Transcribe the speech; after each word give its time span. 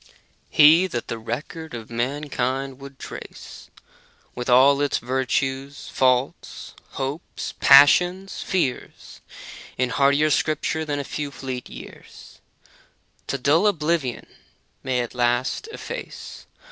He 0.49 0.87
that 0.87 1.09
the 1.09 1.19
record 1.19 1.75
of 1.75 1.91
mankind 1.91 2.79
would 2.79 2.97
trace, 2.97 3.69
With 4.33 4.49
all 4.49 4.81
its 4.81 4.97
virtues, 4.97 5.91
faults, 5.93 6.73
hopes, 6.93 7.53
passions, 7.59 8.41
fears. 8.41 9.21
In 9.77 9.91
hardier 9.91 10.31
scripture 10.31 10.85
than 10.85 10.97
a 10.97 11.03
few 11.03 11.29
fleet 11.29 11.69
years 11.69 12.39
To 13.27 13.37
dull 13.37 13.67
oblivion 13.67 14.25
may 14.81 15.01
at 15.01 15.13
last 15.13 15.67
efface. 15.71 16.47